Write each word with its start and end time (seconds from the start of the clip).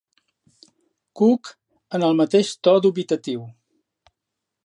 Cook 1.21 1.51
en 1.99 2.07
el 2.09 2.17
mateix 2.23 2.51
to 2.69 2.75
dubitatiu. 2.87 3.47